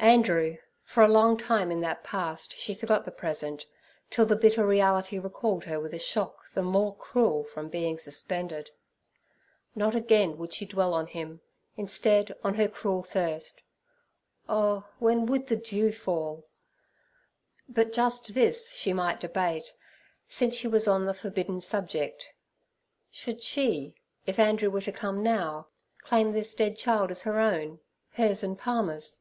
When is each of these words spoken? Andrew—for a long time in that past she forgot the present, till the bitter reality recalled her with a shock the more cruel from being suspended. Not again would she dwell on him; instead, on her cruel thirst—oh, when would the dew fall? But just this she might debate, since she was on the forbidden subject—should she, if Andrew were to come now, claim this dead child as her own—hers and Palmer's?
Andrew—for 0.00 1.04
a 1.04 1.06
long 1.08 1.36
time 1.36 1.70
in 1.70 1.80
that 1.82 2.02
past 2.02 2.58
she 2.58 2.74
forgot 2.74 3.04
the 3.04 3.12
present, 3.12 3.64
till 4.10 4.26
the 4.26 4.34
bitter 4.34 4.66
reality 4.66 5.20
recalled 5.20 5.62
her 5.62 5.78
with 5.78 5.94
a 5.94 6.00
shock 6.00 6.52
the 6.52 6.62
more 6.64 6.96
cruel 6.96 7.44
from 7.44 7.68
being 7.68 7.96
suspended. 7.96 8.72
Not 9.76 9.94
again 9.94 10.36
would 10.36 10.52
she 10.52 10.66
dwell 10.66 10.92
on 10.94 11.06
him; 11.06 11.42
instead, 11.76 12.34
on 12.42 12.54
her 12.54 12.66
cruel 12.66 13.04
thirst—oh, 13.04 14.84
when 14.98 15.26
would 15.26 15.46
the 15.46 15.54
dew 15.54 15.92
fall? 15.92 16.48
But 17.68 17.92
just 17.92 18.34
this 18.34 18.72
she 18.72 18.92
might 18.92 19.20
debate, 19.20 19.74
since 20.26 20.56
she 20.56 20.66
was 20.66 20.88
on 20.88 21.04
the 21.06 21.14
forbidden 21.14 21.60
subject—should 21.60 23.44
she, 23.44 23.94
if 24.26 24.40
Andrew 24.40 24.70
were 24.70 24.80
to 24.80 24.90
come 24.90 25.22
now, 25.22 25.68
claim 26.02 26.32
this 26.32 26.52
dead 26.56 26.76
child 26.76 27.12
as 27.12 27.22
her 27.22 27.38
own—hers 27.38 28.42
and 28.42 28.58
Palmer's? 28.58 29.20